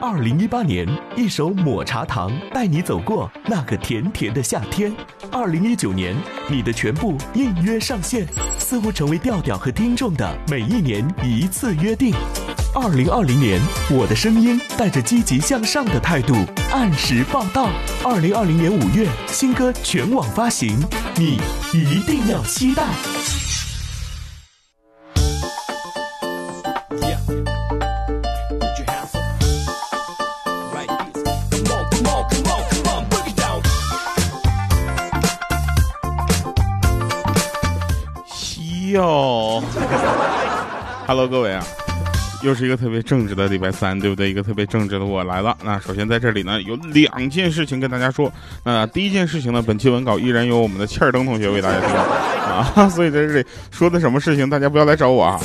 [0.00, 4.94] 二零一八年，一首抹茶糖带你走过那个甜甜的夏天。
[5.32, 6.14] 二零一九年，
[6.48, 8.24] 你的全部应约上线，
[8.58, 12.14] 似乎成为调调和听众的每一年一次约定。
[12.74, 16.34] 二零二零年，我的声音带着积极向上的态度
[16.72, 17.68] 按时报道。
[18.04, 20.78] 二零二零年五月，新歌全网发行，
[21.16, 21.40] 你
[21.72, 23.47] 一定要期待。
[38.90, 39.62] 哟
[41.06, 41.64] ，Hello，各位啊，
[42.42, 44.30] 又是一个特别正直的礼拜三，对不对？
[44.30, 45.56] 一个特别正直的我来了。
[45.62, 48.32] 那首先在这里呢，有两件事情跟大家说。
[48.64, 51.96] 那第一件事情呢，本期文稿依然由我们的切尔登同学为大家提供
[52.82, 55.40] 啊， 所以在这里说的什么事情，大家不要来找我啊。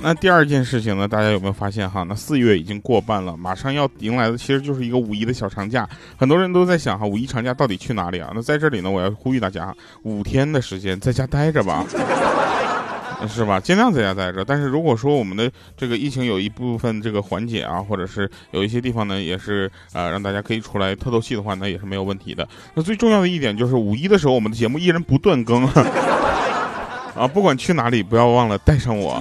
[0.00, 2.04] 那第二件事情呢，大家有没有发现哈？
[2.08, 5.88] 那四月已经过半了，马上要迎来的其实就是一个五一的小长假。
[6.16, 8.30] 很多人都在想哈，五一长假到底去哪里啊？
[8.32, 9.74] 那在这里呢，我要呼吁大家，
[10.04, 11.84] 五天的时间在家待着吧。
[13.26, 13.58] 是吧？
[13.58, 14.44] 尽量在家待着。
[14.44, 22.48] 但是如果说我们的这个疫情有一部分这个缓解啊，或者是有一些地方呢，也是呃让大家可以出来透透气的话，那也是没有问题的。
[22.74, 25.66] 那最重要的一点就是五一的时候，我们的节目依然不断更
[27.16, 29.20] 啊，不管去哪里，不要忘了带上我。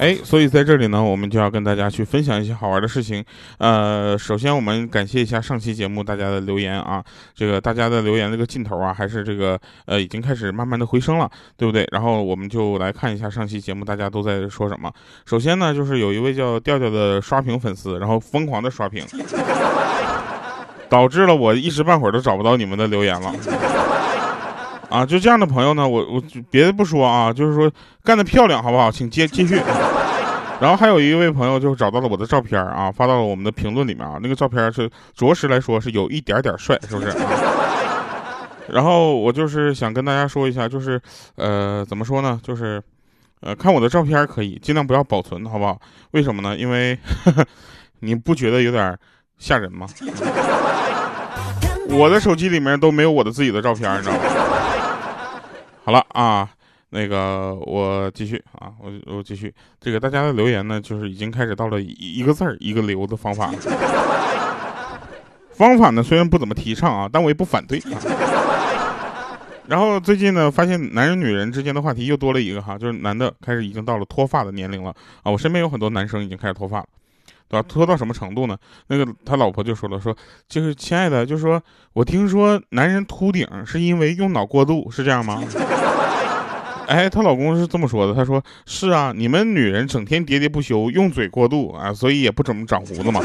[0.00, 3.22] 哎，所以在这里呢，我们就要跟大家去分享一些好玩的事情。
[3.58, 11.86] 呃，首先我们感谢一下上期节目大家的留言啊，这个大家的留言这个劲头啊，还是这个呃已经开始慢慢的回升了，对不对？
[11.92, 14.90] 然后我们就来看一下上期节目大家都在说什么。
[15.26, 19.04] 首先呢，就是有一位叫调调的刷屏粉丝，然后疯狂的刷屏，
[20.88, 23.34] 导致了我一时半会儿都找不到你们的留言了。
[24.90, 27.70] 啊，就这样的朋友呢，我我别的不说啊，就是说
[28.04, 28.90] 干得漂亮，好不好？
[28.90, 29.54] 请接继续。
[30.60, 34.18] 然后还有一位朋友就找到了我的照片啊，发到了我们的评论里面啊。
[34.20, 37.16] 那个照片是着实来说是有一点点帅，是不是？
[38.68, 41.00] 然后我就是想跟大家说一下，就是
[41.36, 42.38] 呃，怎么说呢？
[42.42, 42.82] 就是
[43.40, 45.80] 呃，看我的照片可以尽量不要保存，好不好？
[46.10, 46.54] 为什么呢？
[46.56, 46.98] 因为
[48.00, 48.98] 你不觉得有点
[49.38, 49.86] 吓人吗？
[51.88, 54.20] 我的手机里面都没有我的自己的照片，你知道吗？
[55.90, 56.48] 好了啊，
[56.90, 59.52] 那个我继续啊，我我继续。
[59.80, 63.50] 这个大家的留言呢，就是已经开始到了一个字儿一个留的方法。
[65.50, 67.82] 方法呢虽然不怎么提倡啊，但我也不反对。
[69.66, 75.32] 然后最近呢，发现男人女人之间的话题又多了一个哈，就是男的开始已经到了脱发的年龄了啊。
[75.32, 76.86] 我身边有很多男生已经开始脱发了，
[77.50, 77.66] 对吧？
[77.68, 78.56] 拖到什么程度呢？
[78.86, 80.16] 那个他老婆就说了，说
[80.48, 81.60] 就是亲爱的，就是说
[81.92, 85.42] 我听说男人秃顶是因为用脑过度，是这样吗？
[86.86, 93.20] 哎，她老公是这么说的，他说是啊，你们女人整天喋喋不休，用嘴过度啊，所以也不怎么长胡子嘛。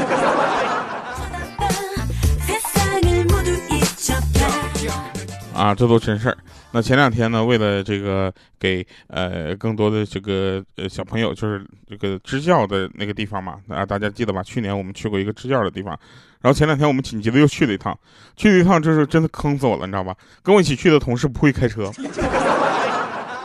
[5.56, 6.36] 啊，这都真事儿。
[6.70, 14.42] 那前两天呢，为了这个给呃更多的这个呃小朋友，就是这个支教的那个地方嘛，啊，大家记得吧？
[14.42, 15.98] 去年我们去过一个支教的地方，
[16.42, 17.98] 然后前两天我们紧急的又去了一趟，
[18.36, 20.14] 去了一趟，这是真的坑死我了，你知道吧？
[20.42, 21.90] 跟我一起去的同事不会开车。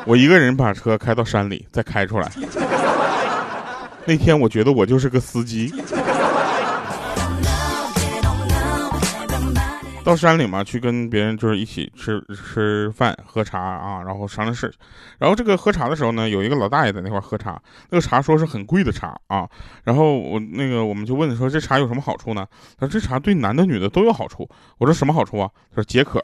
[0.06, 2.30] 我一个人把车开到山里，再开出来。
[4.06, 5.72] 那天我觉得我就是个司机。
[10.04, 14.74] 到山里嘛，去跟别人就是一起吃吃饭、喝茶啊，然后商量事。
[15.20, 19.48] 然后这个喝茶的时候呢，有一个老大爷在那块喝茶，那个茶说是很贵的茶啊。
[19.84, 22.46] 然后我那个我们就问说这茶有什么好处呢？
[22.80, 24.50] 他说这茶对男的女的都有好处。
[24.80, 25.50] 我说什么好处啊？
[25.70, 26.22] 他说解渴。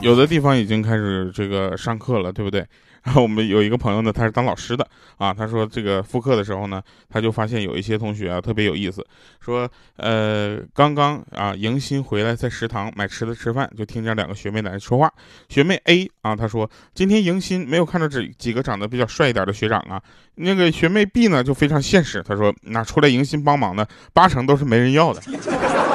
[0.00, 2.66] 有的地方已经开始这个上课了，对不对？
[3.02, 5.32] 然后我们有一个朋友呢，他是当老师的啊。
[5.32, 9.04] 他说这个复课的时候呢，他就发现有一些同学啊特别有意思，
[9.40, 15.10] 说呃刚刚啊迎新回来，在食堂买吃的吃饭，就听见两个学妹在那说话。
[15.48, 20.00] 学妹 A 啊，她说今天迎新没有看到这几个长得比较帅一点的学长啊。
[20.34, 25.22] 那个学妹 B 呢就非常现实，她说那出来迎新帮忙的八成都是没人要的，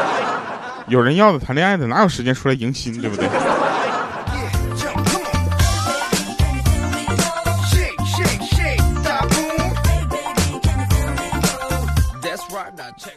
[0.88, 3.28] 有人要的谈恋爱的哪有时间出来迎新，对不对？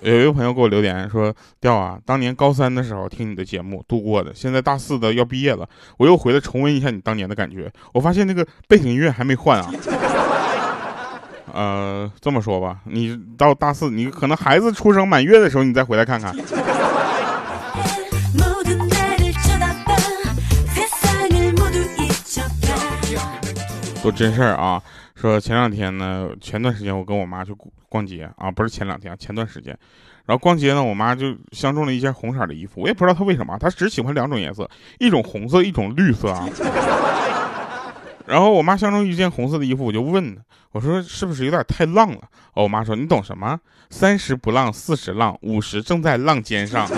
[0.08, 5.68] 有一个朋友给我留言说：“调啊，当年高三的时候听你的节目度过的，现在大四的要毕业了，
[5.98, 7.70] 我又回来重温一下你当年的感觉。
[7.92, 9.70] 我发现那个背景音乐还没换啊，
[11.52, 16.34] 呃，这么说吧，你到大四，你可能孩子出生满月的时候，你再回来看看。
[24.02, 24.80] 都真事儿啊，
[25.14, 27.52] 说前两天呢，前段时间我跟我妈去
[27.88, 29.76] 逛街啊，不是前两天，前段时间，
[30.26, 34.68] 然后逛街呢，我妈就相中了一件红色的衣服，我也不知道她为什么，她只喜欢两种颜色，
[34.98, 36.48] 一种红色，一种绿色啊。
[38.26, 40.42] 然后我妈相中一件红色的衣服，我就问她，
[40.72, 42.20] 我说是不是有点太浪了？
[42.54, 43.58] 哦，我妈说你懂什么？
[43.88, 46.86] 三十不浪，四十浪，五十正在浪尖上。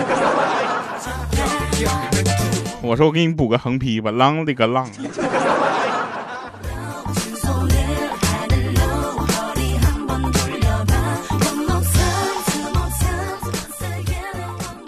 [2.83, 4.89] 我说我给你补个横批吧，浪里个浪。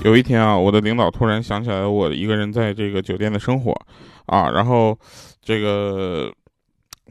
[0.04, 3.74] 有一天啊，我的领导突然想起来我一个人在这个酒店的生活，
[4.26, 4.98] 啊，然后
[5.42, 6.30] 这个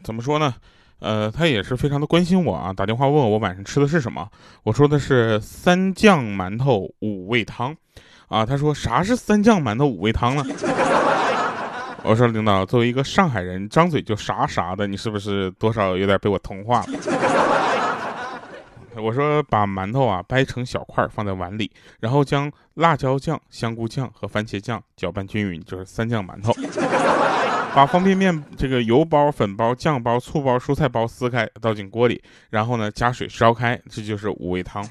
[0.04, 0.54] 怎么说呢？
[1.00, 4.28] 呃，他也是非常的关心我啊，打电话问我晚上吃的是什么。
[4.62, 7.74] 我说的是三酱馒头五味汤，
[8.28, 10.44] 啊，他说啥是三酱馒头五味汤呢？
[12.04, 16.86] 我说领导，作为一个上海人，张嘴就啥啥的，你是不是多少有点被我同化了？
[18.96, 26.52] 我说把馒头啊掰成小块放在碗里，然后将辣椒酱、香菇酱和番茄酱搅拌均匀，就是三酱馒头。
[27.74, 34.86] 把方便面这个油包、粉包、酱包、醋包、蔬菜包撕开，倒进锅里，然后呢加水烧开，这就是五味汤。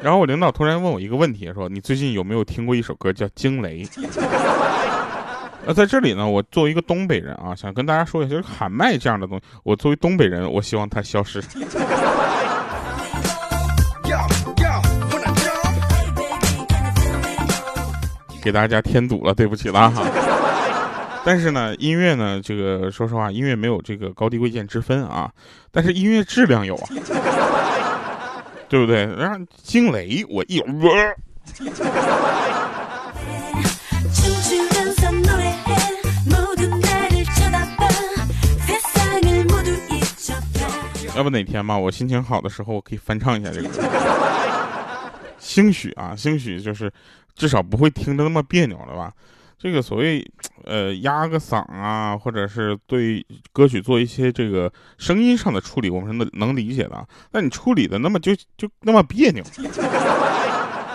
[0.00, 3.84] 然后我领导突然问我一个问题，说你最近有没有听过一首歌叫《惊雷》？
[5.66, 11.42] 那在这里呢，我作为一个东北人啊，想跟大家说一下，就是喊麦这样的东西，我作为东北人，我希望它消失。
[18.42, 20.02] 给大家添堵了，对不起了哈。
[21.24, 25.30] 但是呢，音乐呢，这个说实话，音乐没有这个高低贵贱之分啊，
[25.70, 26.88] 但是音乐质量有啊，
[28.68, 29.04] 对不对？
[29.16, 30.62] 然后惊雷，我一。
[41.16, 43.82] 要不哪天嘛，我心情好的时候，我可以翻唱一下这个歌。
[45.38, 46.90] 兴许啊，兴许就是
[47.40, 49.10] 至少不会听着那么别扭了吧？
[49.58, 50.22] 这个所谓
[50.64, 57.08] 呃压个嗓啊，或者是对歌曲做一些这个声音上的处理，我们是能能理解的。
[57.30, 59.42] 那你处理的那么就就那么别扭，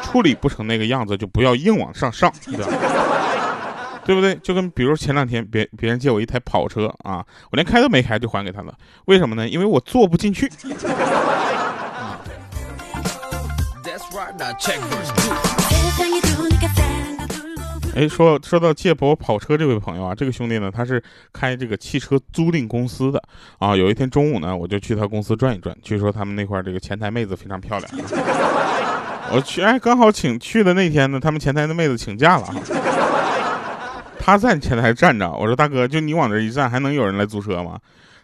[0.04, 2.68] 处理不成那个样子，就不要硬往上上，对吧？
[4.06, 4.36] 对不对？
[4.44, 8.72] 就跟比如前两天别别人借我一台跑车啊，我连开都没开就还给他了。
[9.06, 9.50] 为什么呢？
[9.50, 10.48] 因为我坐不进去。
[17.96, 21.02] 哎，说说到借我跑车这位朋友啊，这个兄弟呢，他是
[21.32, 23.24] 开这个汽车租赁公司的
[23.58, 23.74] 啊。
[23.74, 27.92] 有一天中午呢，我就去他公司转一转，据说他们那块这个前台妹子非常漂亮。
[29.32, 32.54] 我去，哎，刚好请去的那天呢，他们前台的妹子请假了。
[34.20, 37.80] 他在前台站着，我说大哥，就你往这一站，还能有人来租车吗？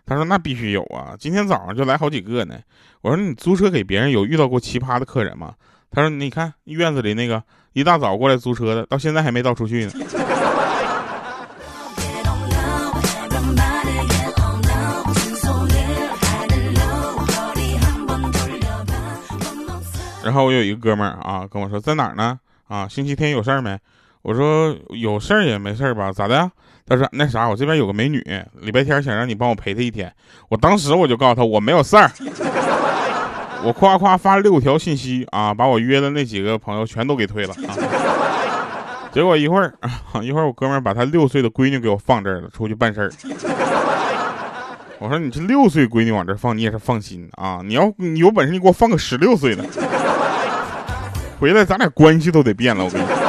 [0.06, 2.56] 他说那必须有啊，今天早上就来好几个呢。
[3.02, 5.54] 我说你租车给别人有遇到过奇葩的客人吗？
[5.94, 7.44] 他说你看院子里那个
[7.74, 9.92] 一大早过来租车的，到现在还没倒出去呢。
[20.24, 22.40] 然后我有一个哥们儿啊跟我说在哪儿呢？
[22.70, 23.78] 啊，星期天有事儿没？
[24.22, 26.10] 我说有事儿也没事儿吧？
[26.14, 26.50] 咋的呀？
[26.86, 28.24] 他说那啥，我这边有个美女，
[28.62, 30.14] 礼拜天想让你帮我陪她一天。
[30.48, 32.10] 我当时我就告诉他我没有事儿，
[33.64, 37.78] 我夸夸发六条信息啊，把我约的那几个朋友全都给推了啊。
[39.12, 39.74] 结果一会儿，
[40.24, 43.12] 一会儿我哥们把他六岁的闺女给我放这儿了，出去办事儿。
[45.00, 47.60] 我说你这六岁闺女往这儿放，你也是放心啊。
[47.64, 49.64] 你要你有本事，你给我放个十六岁的，
[51.40, 52.84] 回来咱俩关系都得变了。
[52.86, 53.21] 我跟你。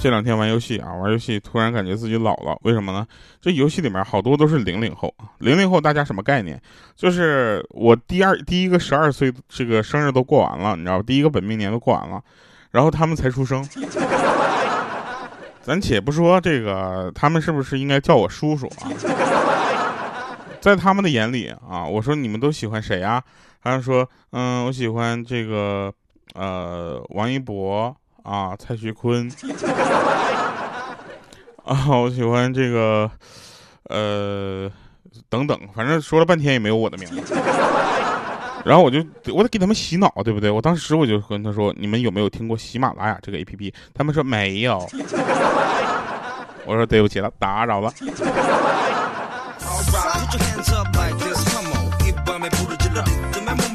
[0.00, 3.06] 这两天玩游戏啊，玩游戏突然感觉自己老了，为什么呢？
[3.40, 6.60] 这游戏里面好多都是零零后零零后大家什么概念？
[6.94, 11.04] 就是我第二第一个十二岁这个生日都过完了，你知道吧？
[11.04, 12.22] 第一个本命年都过完了，
[12.70, 13.66] 然后他们才出生。
[15.62, 18.86] 咱且不说这个，他们是不是应该叫我叔叔啊？
[20.60, 23.20] 在他们的眼里啊，我说你们都喜欢谁啊？
[23.66, 25.92] 他们说，嗯，我喜欢这个，
[26.34, 27.94] 呃，王一博。
[28.22, 29.30] 啊，蔡徐坤
[31.64, 33.08] 啊，我喜欢这个，
[33.84, 34.68] 呃，
[35.28, 37.36] 等等，反正说了半天也没有我的名字。
[38.64, 38.98] 然后我就
[39.32, 40.50] 我得给他们洗脑，对不对？
[40.50, 44.84] 我当时我就跟他说：“你们有没有听过喜马拉雅这个 APP？” 他们说没有。
[46.66, 47.92] 我说对不起了，打扰了。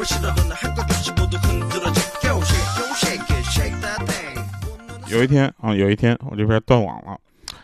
[5.08, 7.18] 有一天啊，有一天我这边断网了，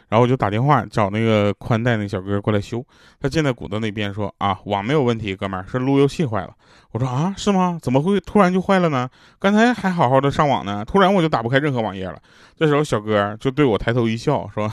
[0.10, 2.86] 然后我就打电话找那个宽带那小哥过来修。
[3.20, 6.54] 他进在鼓的那边说啊，网没有问题，哥们儿是路由器坏了。
[6.92, 7.80] 我说啊，是吗？
[7.82, 9.10] 怎么会突然就坏了呢？
[9.40, 12.20] 刚才还好好的上网呢，突然我就打不开任何网页了。
[12.56, 14.72] 这时候小哥就对我抬头一笑，说：“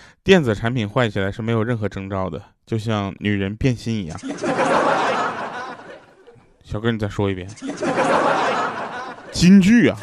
[0.24, 4.18] 电子产品坏起来是没有任何征兆的，就像女人变心一样。”
[6.64, 7.46] 小哥，你再说一遍，
[9.30, 9.96] 金句啊！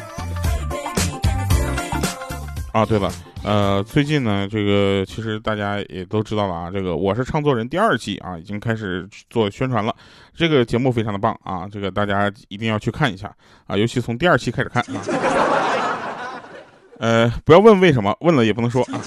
[2.72, 3.10] 啊，对了，
[3.44, 9.94] 呃，最近呢，这个其实大家也都知道了啊，这个我是唱作人第二季啊，已经开始做宣传了。
[10.34, 13.30] 这个节目非常的棒啊，这个大家一定要去看一下
[13.66, 15.02] 啊，尤其从第二期开始看啊。
[17.00, 19.00] 呃，不要问为什么，问了也不能说啊。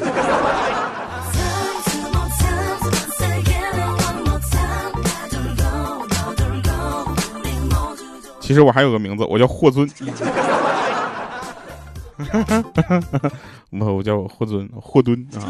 [8.46, 9.90] 其实我还有个名字，我叫霍尊。
[13.72, 15.50] 我 我叫霍尊，霍敦啊。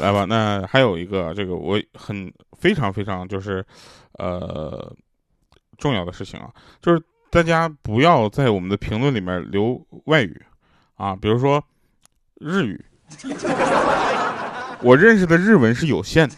[0.00, 3.66] 来吧，那还有一个这个我很非常非常就是，
[4.12, 4.94] 呃，
[5.76, 6.48] 重要的事情啊，
[6.80, 10.40] 就是大家不要在我们的评论里面留外语
[10.94, 11.60] 啊，比如说
[12.38, 12.84] 日语，
[14.82, 16.36] 我认识的日文是有限的。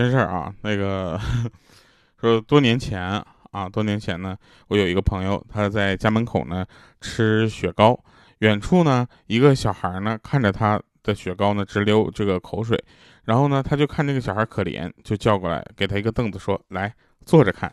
[0.00, 1.20] 真事儿啊，那个
[2.18, 4.34] 说多年前啊，多年前呢，
[4.68, 6.64] 我有一个朋友，他在家门口呢
[7.02, 8.02] 吃雪糕，
[8.38, 12.82] 远处呢一个小孩呢看着他的雪糕呢直流这个口水，
[13.24, 16.90] 然后呢他就看这个小孩可怜，就叫过来给他一个凳子，说来
[17.26, 17.70] 坐着看。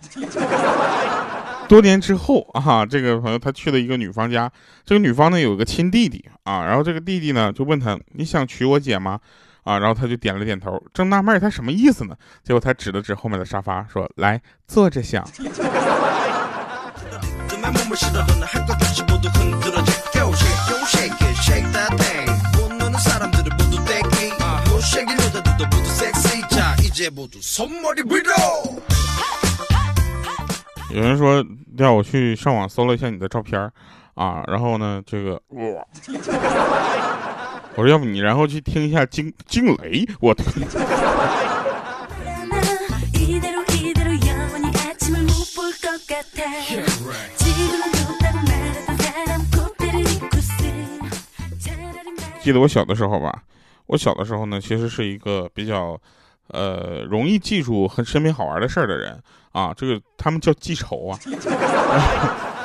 [1.69, 4.51] 多年之后啊，这个朋友他去了一个女方家，
[4.83, 9.17] 这个女方呢有个亲弟弟啊，然后这个弟弟呢就问他，你想娶我姐吗？
[9.67, 12.15] 啊，然后他就点了点头，正纳闷他什么意思呢？
[12.41, 15.27] 结果他指了指后面的沙发，说：“来坐着想。”
[30.89, 31.45] 有人说
[31.77, 33.69] 要我去上网搜了一下你的照片
[34.13, 35.85] 啊，然后呢，这个哇。
[37.77, 40.33] 我说要不你然后去听一下惊惊雷，我。
[52.41, 53.43] 记得我小的时候吧，
[53.85, 56.01] 我小的时候呢，其实是一个比较，
[56.47, 61.19] 呃，容易记住和身边好玩的事儿的人啊，这个他们叫记仇啊。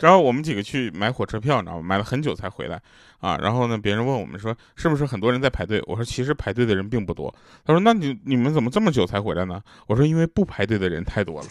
[0.00, 1.82] 然后我们几个去买火车票，你知道吗？
[1.82, 2.80] 买了很久才回来，
[3.20, 5.82] 啊，然后呢，别人问我们说是不是很多人在排队？
[5.86, 7.34] 我说其实排队的人并不多。
[7.64, 9.62] 他说那你你们怎么这么久才回来呢？
[9.86, 11.46] 我说因为不排队的人太多了。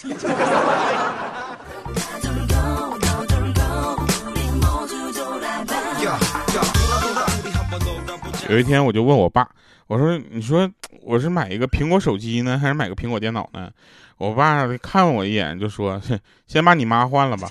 [8.50, 9.48] 有一天我就问我爸，
[9.88, 10.70] 我说你说
[11.02, 13.72] 我是买一个苹果手机呢，还是买个苹果电脑呢？
[14.18, 16.00] 我爸看我一眼就说
[16.46, 17.50] 先把你妈换了吧。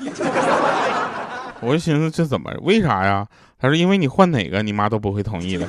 [1.63, 3.27] 我就寻思这怎么为啥呀？
[3.59, 5.67] 他说因为你换哪个你妈都不会同意的。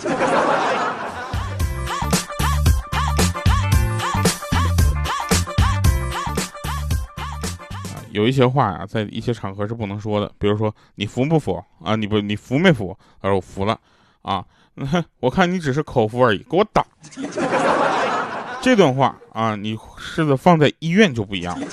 [8.11, 11.95] 有一些话呀，在一些场合是不能说的，比如说你服不服啊？
[11.95, 12.97] 你不你服没服？
[13.21, 13.79] 他说我服了
[14.23, 14.43] 啊。
[15.21, 16.83] 我看你只是口服而已，给我打。
[18.61, 21.67] 这段话啊，你试着放在医院就不一样了。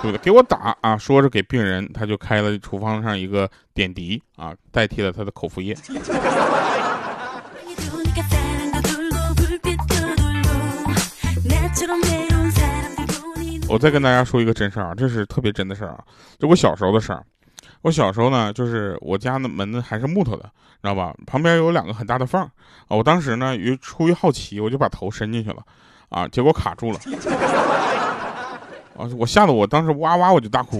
[0.00, 0.96] 对不对，给我打啊！
[0.96, 5.76] 说是给病人，他就开了厨房上一个点滴啊，代替了他的口服液。
[13.68, 16.04] 我再跟大家说一个真事儿啊，这是特别真的事儿啊，
[16.38, 17.22] 就我小时候的事儿。
[17.82, 20.44] 我小时候呢，就是我家的门呢还是木头的，
[20.80, 21.14] 知道吧？
[21.26, 22.50] 旁边有两个很大的缝啊。
[22.88, 25.62] 我当时呢，于出于好奇，我就把头伸进去了，
[26.08, 26.98] 啊，结果卡住了。
[28.98, 29.08] 啊！
[29.16, 30.78] 我吓得我当时哇哇我就大哭，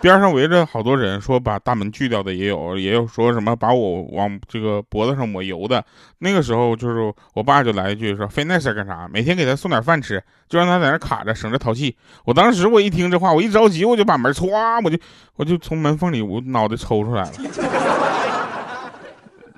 [0.00, 5.84] 边上围着好多人，说把大门锯掉的也有，也有说什么把我往这个脖子上抹油的。
[6.18, 9.08] 那个时候就是我爸就来一句说：“费那事干啥？
[9.12, 11.96] 每天给他送点饭吃，就让他在那卡着，省着淘气。”
[12.26, 14.98] 我当时我一听这话，我一着急，我就把门歘，我就
[15.36, 17.30] 我就从门缝里我脑袋抽出来了，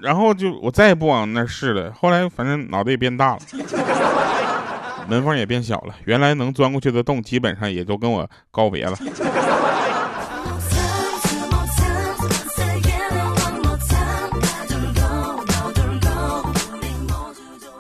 [0.00, 1.92] 然后就我再也不往那试了。
[1.92, 3.38] 后来反正脑袋也变大了，
[5.11, 8.97] 门缝也变小了，原来能钻过去的洞基本上也都跟我告别了。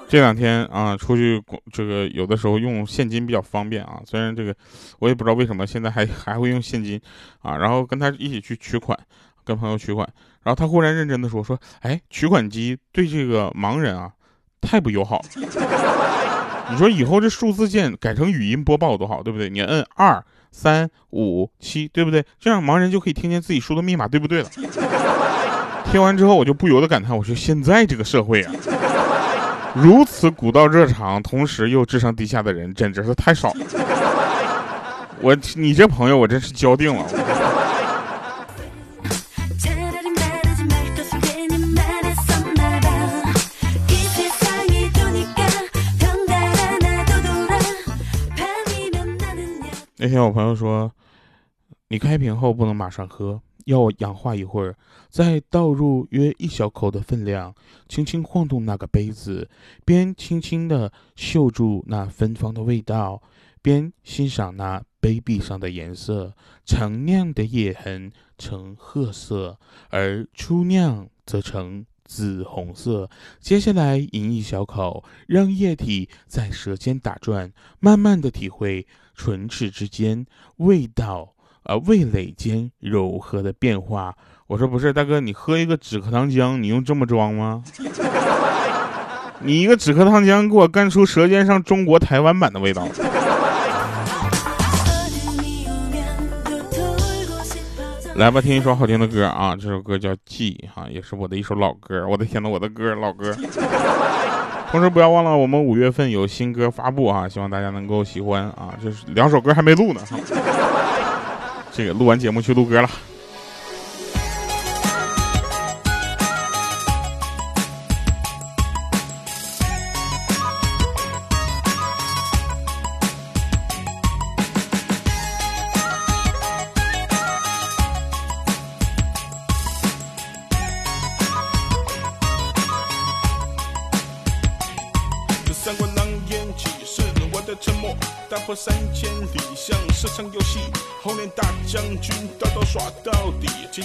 [0.08, 1.40] 这两天啊，出去
[1.72, 4.02] 这个有的时候用现金比较方便啊。
[4.04, 4.52] 虽然这个
[4.98, 7.00] 我也不知道为什么现在还 还会用现金
[7.42, 7.56] 啊。
[7.56, 8.98] 然后跟他一起去取款，
[9.44, 10.04] 跟朋友取款，
[10.42, 14.10] 然后他忽然认真的说说，哎，取款机对这个盲人啊
[14.60, 15.24] 太不友好。
[16.70, 19.50] 你说以后这数字键改成语音播报多好，对不对？
[19.50, 22.24] 你摁二三五七，对不对？
[22.38, 24.48] 这样盲人就可以听见自己输的密码对不对了。
[25.90, 28.52] 听完之后，我就不由得感叹，我说现在这个社会啊。
[29.74, 33.66] 如此古道热肠，同时又智商低下的人，简直是太少了。
[35.20, 37.04] 我，你这朋友，我真是交定了。
[50.02, 50.90] 那天我朋友说，
[51.88, 53.42] 你开瓶后不能马上喝。
[53.66, 54.74] 要氧化一会儿，
[55.10, 57.54] 再倒入约一小口的分量，
[57.86, 59.50] 轻轻晃动那个杯子，
[59.84, 63.20] 边轻轻地嗅住那芬芳的味道，
[63.60, 66.32] 边欣赏那杯壁上的颜色。
[66.64, 69.58] 陈酿的液痕呈褐色，
[69.90, 73.08] 而初酿则呈紫红色。
[73.38, 80.26] 接下来饮一小口，让液体在舌尖打转，慢慢的体会唇齿之间
[80.56, 81.34] 味道。
[81.62, 84.16] 啊，味蕾间柔和的变化。
[84.48, 87.62] 我说不是，大哥，你喝一个止咳糖浆，你用这么装吗？
[89.44, 92.88] 你一个止咳糖浆给我干出舌尖上中国台湾版的味道。
[98.20, 99.56] 来吧，听一首好听的歌啊！
[99.58, 102.06] 这首歌叫《记》哈，也是我的一首老歌。
[102.06, 103.34] 我的天呐，我的歌，老歌。
[104.70, 108.74] 同时不要忘了，我们五月份有新歌发布啊，希望大家能够喜欢啊。
[108.82, 110.02] 这是两首歌还没录呢。
[111.72, 112.90] 这个录完节目去录歌了。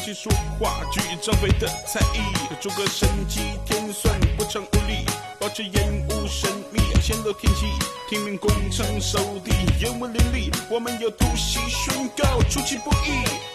[0.05, 2.21] 底，琴棋书画举张飞的才艺。
[2.61, 5.05] 诸葛神机天算不成无力，
[5.39, 7.65] 保持烟雾神秘显露天机。
[8.07, 10.51] 听命攻城守地，烟雾林立。
[10.69, 13.54] 我们要突袭宣告出其不意。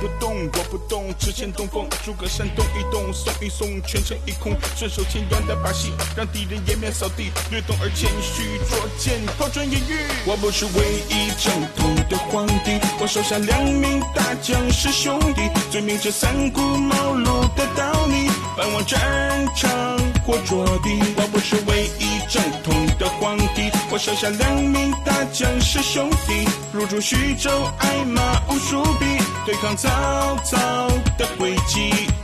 [0.00, 1.86] 不动，我不动，只欠东风。
[2.04, 4.54] 诸葛山动一动，送一送，全城一空。
[4.76, 7.30] 顺手牵羊的把戏，让敌人颜面扫地。
[7.50, 9.98] 略懂而谦虚，捉奸抛砖引玉。
[10.24, 19.70] 我不是唯一正统的皇帝，我手下两名大将是兄弟，罪名这三顾茅庐的道理，奔往战场
[20.24, 20.98] 或着地。
[21.16, 29.27] 我不是唯一正统的皇帝，我手下两名大将是兄弟，入驻徐州，挨马无数匹。
[29.48, 30.58] 对抗曹操
[31.16, 32.17] 的诡计。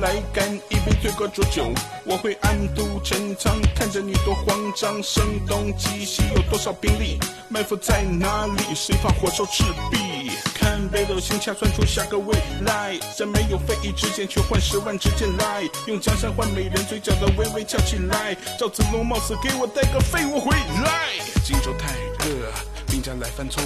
[0.00, 1.64] 来，干一杯醉过浊酒。
[2.04, 5.02] 我会暗度陈仓，看着你多慌张。
[5.02, 7.18] 声东击西，有多少兵力？
[7.48, 8.74] 埋伏在哪里？
[8.74, 10.30] 谁怕火烧赤壁？
[10.54, 12.98] 看北斗星掐算出下个未来。
[13.16, 15.68] 在没有非议之剑，却换十万支箭来。
[15.86, 18.36] 用江山换美人，嘴角的微微翘起来。
[18.58, 21.10] 赵子龙冒死给我带个废物回来。
[21.44, 22.77] 荆州太热。
[22.90, 23.62] 兵家来犯错，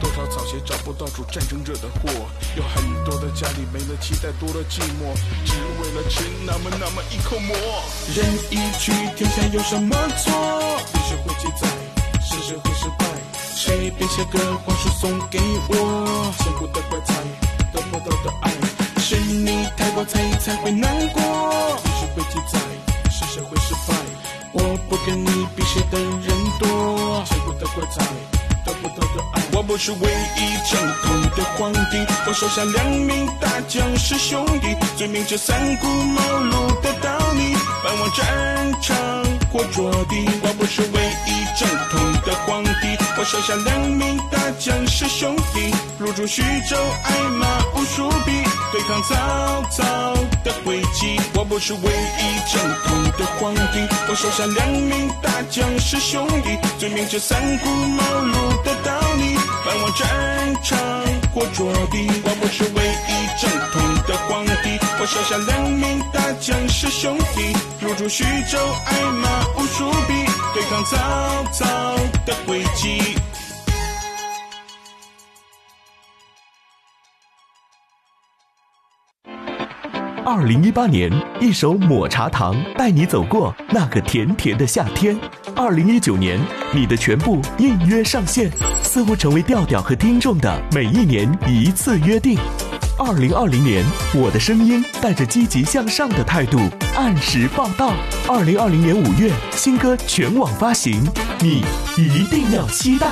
[0.00, 2.10] 多少草鞋找不到主，战争惹的祸。
[2.56, 7.56] 有很多的家里没了期待，多了寂寞，只为了吃那么那么一口馍。
[8.14, 10.32] 人一去，天下有什么错？
[10.94, 11.68] 历史会记载，
[12.20, 13.06] 事实会失败。
[13.54, 16.32] 谁编写个皇书送给我？
[16.42, 17.14] 辛苦的怪才，
[17.72, 18.52] 得不到的爱，
[19.00, 21.22] 是你太过在意才会难过。
[21.84, 22.58] 历史会记载，
[23.10, 23.94] 事实会失败。
[24.52, 27.24] 我不跟你比谁的人多。
[27.26, 28.04] 千古的怪才。
[29.52, 38.96] 我不是唯一正统的皇帝，我手下两名大将是兄弟，最明智三顾茅庐的道理，奔往战场
[39.52, 40.28] 或着地。
[40.42, 48.32] 我不是唯一正统的皇帝，我手下两名大将是兄弟，入驻徐州，挨骂无数笔，
[48.76, 49.82] 对抗曹操
[50.44, 51.18] 的诡计。
[51.34, 59.34] 我不是唯一正统的皇帝，我手下两名大将是兄弟，最明这三顾茅庐的道理。
[59.64, 60.78] 奔往战场
[61.32, 70.12] 或着地，我不是唯一正统的皇帝，我手下两名大将是兄弟，入驻徐州，挨骂无数笔，
[70.52, 70.96] 对抗曹
[71.50, 71.64] 操
[72.26, 73.16] 的诡计。
[80.26, 81.08] 二零一八年，
[81.40, 85.16] 一首抹茶糖带你走过那个甜甜的夏天。
[85.54, 86.36] 二零一九年，
[86.74, 88.50] 你的全部应约上线，
[88.82, 92.36] 似乎成为调调和听众的每一年一次约定。
[92.98, 93.84] 二零二零年，
[94.16, 96.58] 我的声音带着积极向上的态度
[96.96, 97.92] 按时报道。
[98.28, 101.04] 二零二零年五月，新歌全网发行，
[101.40, 101.62] 你
[101.96, 103.06] 一定要期待。